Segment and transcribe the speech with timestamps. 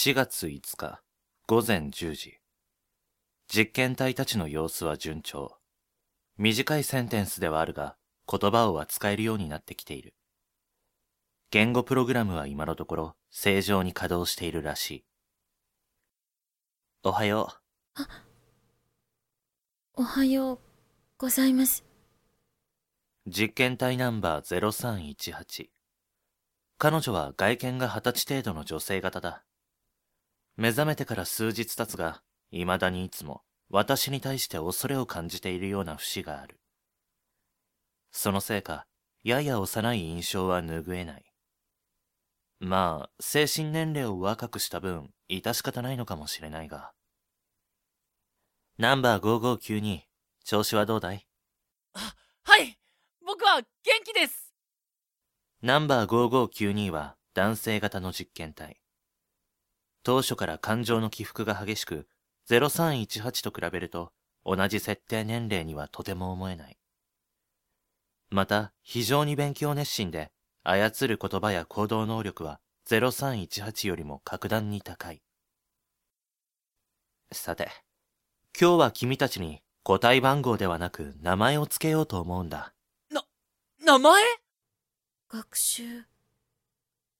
[0.00, 1.02] 4月5日
[1.48, 2.38] 午前10時。
[3.52, 5.58] 実験体たちの様子は順調。
[6.36, 7.96] 短いセンテンスではあるが、
[8.30, 10.14] 言葉を扱えるようになってきている。
[11.50, 15.04] 言語プログラムは今のところ正常に稼働しているらしい。
[17.02, 17.48] おはよ
[17.98, 18.02] う。
[19.94, 20.58] おはよう
[21.18, 21.84] ございます。
[23.26, 24.60] 実験体ナンバー
[25.16, 25.70] 0318。
[26.78, 29.42] 彼女は外見が二十歳程度の女性型だ。
[30.60, 36.58] 目覚めてから数日経つが、未だにいつも私に対して恐れを感じているような節がある。
[38.10, 38.84] そのせいか、
[39.22, 41.24] やや幼い印象は拭えない。
[42.58, 46.90] まあ、精神年齢を若くした分、致し方ないのかもしれないが。
[48.78, 50.00] ナンバー5592、
[50.44, 51.24] 調子はどうだい？
[52.42, 52.76] はい
[53.24, 53.64] 僕は元
[54.04, 54.52] 気です
[55.62, 58.80] ナンバー5592は男性型の実験体。
[60.08, 62.08] 当初から感情の起伏が激しく、
[62.48, 64.10] 0318と比べると
[64.42, 66.78] 同じ設定年齢にはとても思えない。
[68.30, 70.32] また、非常に勉強熱心で、
[70.64, 75.20] 操る言葉や行動能力は0318よりも格段に高い。
[77.30, 77.68] さて、
[78.58, 82.72] 今日は君たちに個体番号ではなく名前を付けようと思うんだ。
[83.84, 84.24] 名前？
[85.28, 85.82] 学習、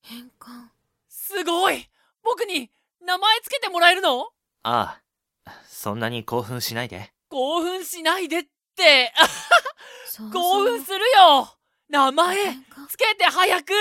[0.00, 0.70] 変換。
[1.10, 1.86] すごい
[2.22, 2.70] 僕に
[3.04, 4.30] 名前つけてもらえるの？
[4.62, 5.00] あ
[5.44, 7.12] あ、そんなに興奮しないで。
[7.28, 8.42] 興奮しないでっ
[8.76, 9.12] て
[10.32, 11.56] 興奮するよ
[11.88, 12.36] 名前
[12.88, 13.72] つけて早く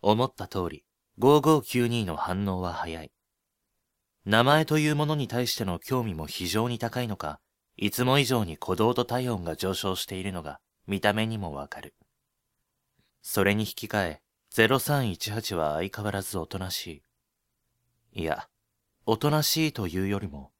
[0.00, 0.84] 思った通り、
[1.18, 3.10] 5592の反応は早い。
[4.24, 7.40] 名前というものに対しての興味も非常に高いのか、
[7.76, 11.94] いつも以上に鼓動と体温が上昇しているのが見た目にもわかる。
[13.22, 14.20] それに引き換え、
[14.54, 17.02] 0318は相変わらずおとなしい。
[18.16, 18.48] いや、
[19.04, 20.50] おとなしいというよりも、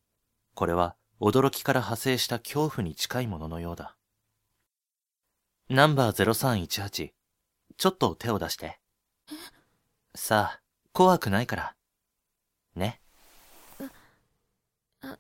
[0.55, 3.97] これは驚きから派生した恐怖に近いもののようだ。
[5.71, 7.13] ナンバー0318、
[7.79, 8.79] ちょっと手を出して。
[10.15, 10.61] さあ、
[10.93, 11.75] 怖くないから。
[12.75, 13.01] ね。
[15.01, 15.17] あ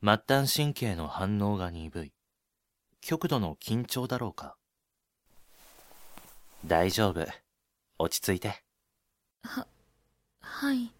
[0.00, 2.12] 末端神経の反応が鈍い。
[3.00, 4.56] 極度の緊張だろうか。
[6.64, 7.26] 大丈夫。
[7.98, 8.67] 落ち着いて。
[9.42, 10.92] はい。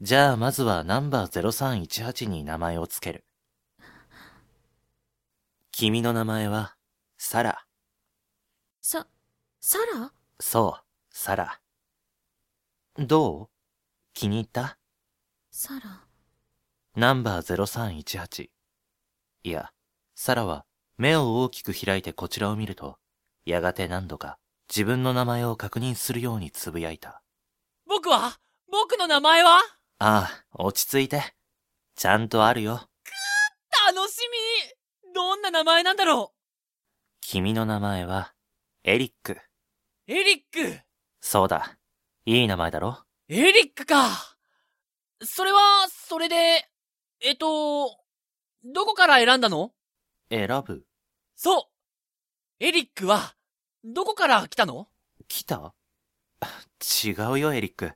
[0.00, 3.24] じゃあまずはナンバー0318に名前をつける。
[5.72, 6.76] 君の名前は、
[7.18, 7.64] サラ。
[8.80, 9.06] さ、
[9.60, 10.12] サラ？
[10.40, 11.60] そう、サラ。
[12.96, 13.48] どう？
[14.14, 14.78] 気に入った？
[15.50, 16.04] サラ。
[16.96, 17.64] ナンバー
[18.02, 18.50] 0318。
[19.44, 19.72] いや、
[20.14, 20.64] サラは
[20.96, 22.98] 目を大きく開いてこちらを見ると、
[23.44, 24.38] やがて何度か
[24.68, 27.22] 自分の名前を確認するようにつぶやいた。
[27.88, 28.38] 僕は？
[28.70, 29.60] 僕の名前は？
[29.98, 31.34] ああ、落ち着いて。
[31.96, 32.86] ちゃんとあるよ。
[33.86, 34.18] 楽し
[35.06, 35.12] み。
[35.14, 36.34] どんな名前なんだろ
[37.22, 38.34] 君の名前は、
[38.84, 39.32] エリック。
[39.32, 39.38] う
[40.06, 40.80] エリック？
[41.22, 41.78] そうだ。
[42.26, 43.04] いい名前だろ？
[43.28, 44.36] エリックか。
[45.22, 46.68] それは、それで、
[47.20, 47.98] えっと、
[48.64, 49.72] どこから選んだの？
[50.30, 50.84] 選ぶ。
[51.36, 51.70] そ
[52.60, 52.64] う。
[52.64, 53.34] エリックは、
[53.82, 54.88] どこから来たの？
[55.26, 55.72] 来た？
[57.04, 57.92] 違うよ、エリック。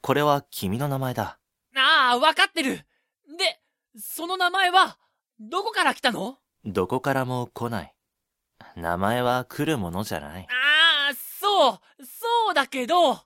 [0.00, 1.38] これは君の名前だ。
[1.76, 2.86] ああ、わかってる
[3.38, 3.60] で、
[3.98, 4.98] その名前は、
[5.38, 6.38] どこから来たの？
[6.64, 7.94] どこからも来ない。
[8.76, 10.46] 名前は来るものじゃない。
[10.48, 13.20] ああ、そう、そうだけど、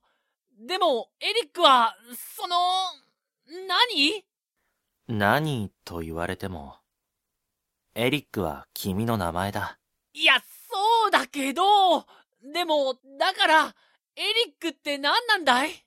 [0.58, 1.94] でも、エリックは、
[2.36, 2.56] その、
[3.68, 4.24] 何？
[5.08, 6.78] 何と言われても。
[7.94, 9.78] エリックは君の名前だ。
[10.14, 10.40] いや、
[10.70, 12.06] そうだけど、
[12.52, 13.74] でも、だから、
[14.18, 15.84] エリックって何なんだい？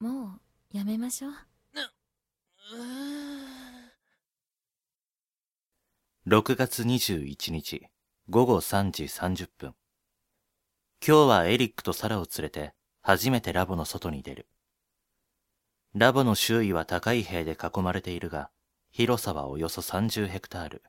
[0.00, 0.40] も
[0.72, 1.30] う、やめましょう。
[1.30, 2.82] うー
[6.26, 7.86] ん6月21日、
[8.28, 9.74] 午後3時30分。
[11.06, 14.48] 今日はエリックとサラを連れて、初めてラボの外に出る。
[15.94, 18.50] ラボの周囲は高い塀で囲まれているが、
[18.90, 20.82] 広さはおよそ30ヘクタール。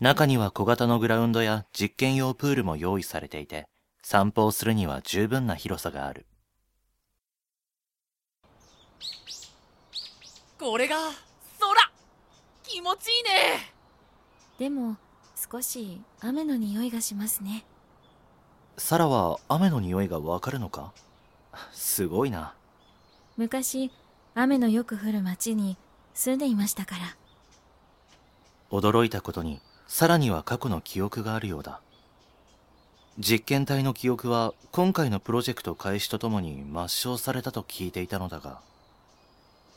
[0.00, 3.68] 中には小型のグラウンドや実験用プールも用意されていて、
[4.10, 6.24] 散歩をするには十分な広さがある。
[10.58, 11.74] これが、空
[12.62, 13.30] 気持ちいいね
[14.58, 14.96] でも、
[15.36, 17.66] 少し雨の匂いがしますね。
[18.78, 20.94] サラは雨の匂いがわかるのか？
[21.72, 22.54] すごいな。
[23.36, 23.92] 昔、
[24.34, 25.76] 雨のよく降る町に
[26.14, 27.16] 住んでいましたから。
[28.70, 31.82] 驚いたことに、サラには過去の記憶があるようだ。
[33.18, 38.60] 実験体の記憶は今回のプロジェクト開始とともに抹消されたと聞いていたのだが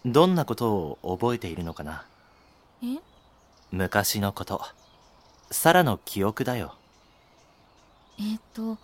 [0.06, 2.06] どんなことを覚えているのかな？
[2.84, 3.00] え？
[3.72, 4.62] 昔のこと。
[5.50, 6.76] サラの記憶だよ。
[8.20, 8.78] えーっと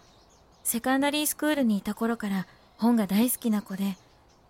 [0.64, 3.96] セカンダリースクールにいた頃から本が大好きな子で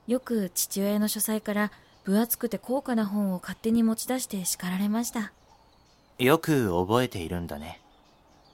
[0.08, 1.72] よく父親の書斎から
[2.06, 5.34] 分厚くて高価な本を勝手に持ち出して叱られました。
[6.18, 7.82] よく覚えているんだね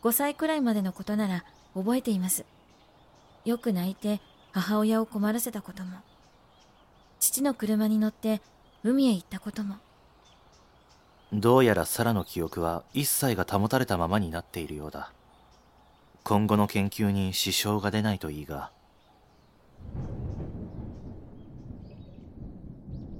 [0.03, 2.45] 5歳くらいまでのことなら覚えています。
[3.45, 4.19] よく泣いて
[4.51, 5.97] 母親を困らせたことも。
[7.19, 8.41] 父の車に乗って
[8.83, 9.77] 海へ行ったことも。
[11.31, 15.11] どうやらサラの記憶は一切が保たれたままになっているようだ。
[16.23, 18.71] 今後の研究に支障が出ないといいが。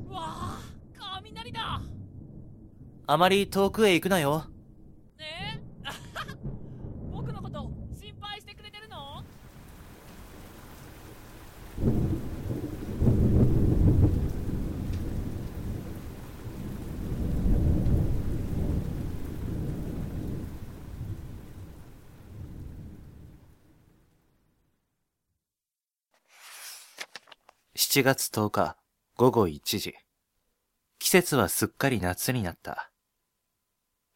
[0.10, 0.60] うわあ
[1.22, 1.82] 雷だ。
[3.08, 4.46] あまり遠くへ行くなよ
[5.20, 5.60] え
[7.12, 7.70] 僕のこと
[8.00, 9.24] 心配してくれてるの
[27.96, 28.76] 7月10日
[29.18, 29.94] 午後1時。
[30.98, 32.90] 季節はすっかり夏になった。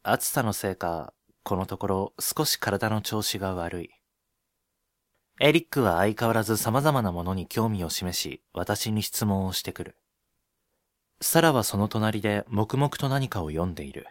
[0.02, 1.14] 暑さのせいか
[1.44, 3.90] このところ少し体の調子が悪い。
[5.40, 9.96] エリックは相変わらず様々なものに興味を示し私に質問をしてくる。
[11.20, 14.08] サラはその隣で黙々と何かを読んでいる。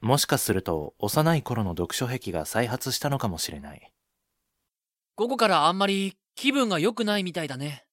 [0.00, 3.92] もしかすると幼い頃の読書癖が再発したのかもしれない。
[5.16, 7.84] 午後からあんまり気分が良くないみたいだね。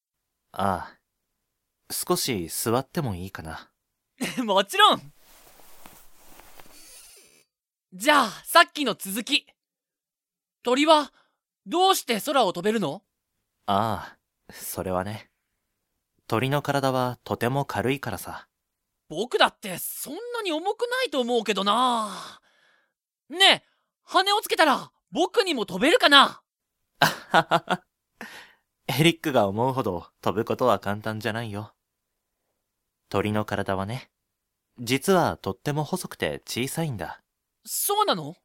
[0.58, 3.70] ああ少し座ってもいいかな
[4.44, 5.14] もちろん
[7.94, 9.46] じゃあさっきの続き
[10.64, 11.14] 鳥は
[11.66, 13.04] どうして空を飛べるの？
[13.68, 14.16] あ
[14.50, 15.30] あ、それはね。
[16.28, 18.48] 鳥の体はとても軽いからさ。
[19.10, 22.40] 僕だってそんなに重くないと思うけどな
[23.30, 23.64] ねえ
[24.04, 26.42] 羽をつけたら僕にも飛べるかな？
[27.00, 27.84] あははは。
[28.88, 31.74] エリックが思うほど飛ぶことは簡単じゃないよ。
[33.10, 34.10] 鳥の体はね、
[34.80, 37.22] 実はとっても細くて小さいんだ。
[37.66, 38.36] そうなの？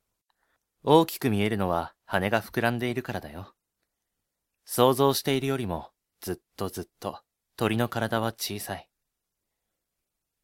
[0.82, 3.54] 大きく見えるのは羽が膨らんでいるからだよ。
[4.64, 5.90] 想像しているよりも
[6.20, 7.20] ずっとずっと
[7.56, 8.88] 鳥の体は小さい。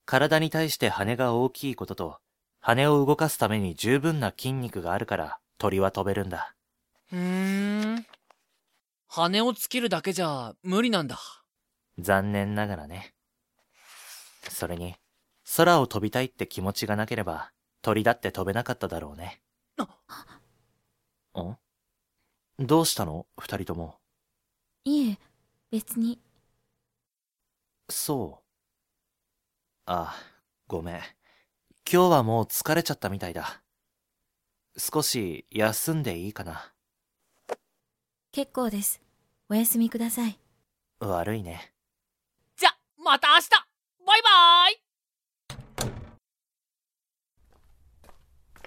[0.04, 2.18] 体に対して羽が大きいことと、
[2.60, 6.54] 羽を動かすために十分な筋肉があるから鳥は飛べるんだ。
[7.08, 8.06] ふーん
[9.08, 11.18] 羽をつけるだけじゃ無理なんだ
[11.98, 13.14] 残念ながらね。
[14.48, 14.96] それに、
[15.56, 19.40] 空を飛びたいって気持ちがなければ、鳥だって飛べなかっただろうね。
[21.38, 21.56] ん
[22.58, 23.26] どうしたの？
[23.38, 23.98] 二人とも。
[24.84, 25.18] いえ
[25.70, 26.18] 別に
[27.88, 28.44] そう。
[29.86, 30.16] あ、
[30.66, 30.94] ごめん。
[30.94, 31.04] 今
[31.84, 33.62] 日はもう疲れちゃったみたいだ。
[34.76, 36.72] 少し休んでいいかな。
[38.36, 39.00] 結構です。
[39.48, 40.38] お休みください。
[41.00, 41.72] 悪いね。
[42.58, 42.68] じゃ
[43.02, 43.48] また明日。
[44.06, 44.28] バイバ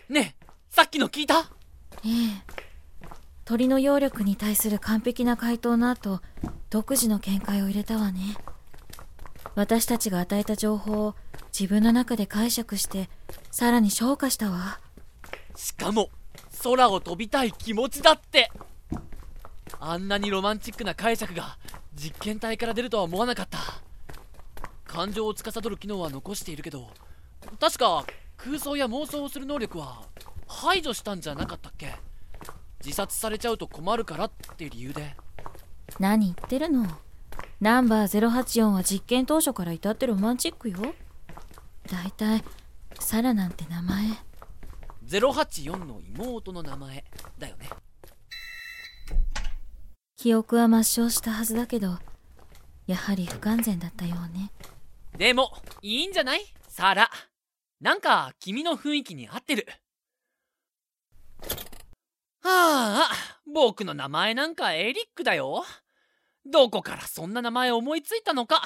[0.08, 0.14] ーイ。
[0.14, 1.52] ねえさっきの聞いた？
[2.04, 2.10] ええ。
[3.46, 6.20] 鳥の揚力に対する完璧な回答の後
[6.72, 8.22] 独自の見解を入れたわね。
[9.54, 11.16] 私たちが与えた情報を
[11.56, 13.08] 自分の中で解釈して
[13.52, 14.80] さらに昇華したわ。
[15.56, 16.10] しかも
[16.64, 18.52] 空を飛びたい気持ちだって
[19.80, 21.58] あんなにロマンチックな解釈が
[21.96, 23.60] 実験体から出るとは思わなかった。
[24.86, 26.90] 感情を司る機能は残しているけど
[27.60, 28.06] 確か
[28.38, 30.02] 空想や妄想をする能力は
[30.48, 31.94] 排除したんじゃなかったっけ？
[32.84, 35.16] 自殺されちゃうと困るからって理由で。
[36.00, 36.88] 何言ってるの？
[37.62, 40.78] ナンバー084は実験当初から至ってロマンチックよ。
[41.90, 42.44] だいたい
[43.00, 44.06] サラなんて名前。
[45.08, 47.04] 084の妹の名前
[47.38, 47.70] だよね
[50.20, 51.98] 記憶は抹消したはずだけど
[52.88, 54.52] やはり不完全だったようね。
[55.18, 56.42] でもいいんじゃない？
[56.68, 57.10] サラ。
[57.80, 59.66] なんか君の雰囲気に合ってる。
[62.42, 63.10] はあ
[63.48, 65.64] 僕の名前なんかエリックだよ。
[66.46, 68.62] どこからそんな名前思いついたのか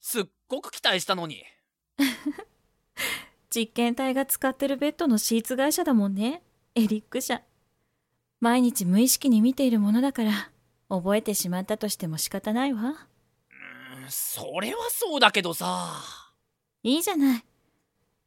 [0.00, 1.44] すっごく期待したのに。
[3.54, 6.42] 実験体が使ってるベッドのシーツ会社だもんね。
[6.74, 7.42] エリック社。
[8.40, 10.50] 毎日無意識に見ているものだから
[10.88, 12.96] 覚えてしまったとしても仕方ないわうん
[14.08, 16.02] それはそうだけどさ
[16.82, 17.44] いいじゃない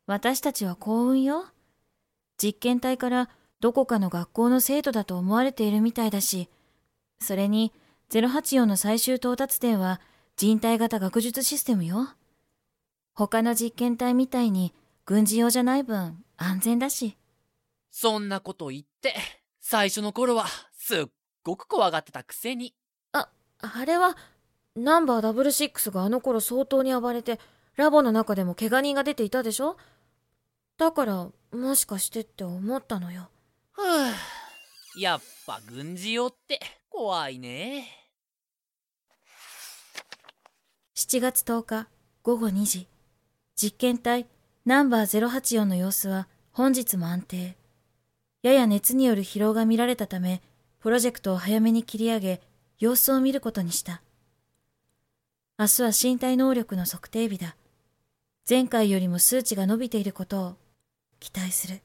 [0.05, 1.45] 私たちは幸運よ
[2.41, 6.49] 実験体からどこかの学校の生徒だと思われているみたいだし、
[7.19, 7.73] それに
[8.09, 9.99] 084の最終到達点は
[10.37, 12.07] 人体型学術システムよ。
[13.13, 14.73] 他の実験体みたいに
[15.05, 17.17] 軍事用じゃない分安全だし。
[17.91, 19.13] そんなこと言って、
[19.59, 20.45] 最初の頃は
[20.77, 21.05] すっ
[21.49, 22.75] ごく怖がってたくせに。
[23.11, 23.29] あ、
[23.59, 24.15] あれは、
[24.75, 27.39] ナンバーダブルシックスがあの頃相当に暴れて、
[27.75, 29.75] ラボの中でも怪我人が出ていたでしょ？
[30.77, 33.29] だから、もしかしてって思ったのよ。
[33.71, 34.13] ふぅ。
[34.99, 37.87] やっぱ軍事用って怖いね。
[40.95, 41.87] 7月10日
[42.21, 42.87] 午後2時、
[43.55, 44.27] 実験体
[44.65, 47.55] ナンバー084の様子は本日も安定。
[48.43, 50.41] やや熱による疲労が見られたため、
[50.79, 52.41] プロジェクトを早めに切り上げ、
[52.79, 54.01] 様子を見ることにした。
[55.57, 57.57] 明日は身体能力の測定日だ。
[58.49, 60.55] 前回よりも数値が伸びていることを
[61.19, 61.81] 期待する。